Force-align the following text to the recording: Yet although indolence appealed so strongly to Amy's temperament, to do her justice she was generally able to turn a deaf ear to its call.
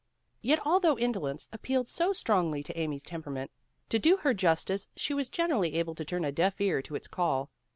Yet 0.41 0.59
although 0.65 0.97
indolence 0.97 1.47
appealed 1.53 1.87
so 1.87 2.11
strongly 2.11 2.63
to 2.63 2.75
Amy's 2.75 3.03
temperament, 3.03 3.51
to 3.89 3.99
do 3.99 4.17
her 4.17 4.33
justice 4.33 4.87
she 4.95 5.13
was 5.13 5.29
generally 5.29 5.75
able 5.75 5.93
to 5.93 6.03
turn 6.03 6.25
a 6.25 6.31
deaf 6.31 6.59
ear 6.59 6.81
to 6.81 6.95
its 6.95 7.07
call. 7.07 7.51